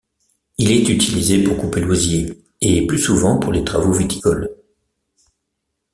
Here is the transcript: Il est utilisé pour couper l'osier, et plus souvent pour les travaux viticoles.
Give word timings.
Il 0.57 0.71
est 0.71 0.89
utilisé 0.89 1.43
pour 1.43 1.57
couper 1.57 1.79
l'osier, 1.81 2.35
et 2.61 2.87
plus 2.87 2.97
souvent 2.97 3.37
pour 3.37 3.51
les 3.51 3.63
travaux 3.63 3.93
viticoles. 3.93 4.49